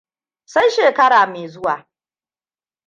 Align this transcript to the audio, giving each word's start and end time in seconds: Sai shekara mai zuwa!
Sai 0.45 0.69
shekara 0.71 1.27
mai 1.31 1.47
zuwa! 1.47 1.87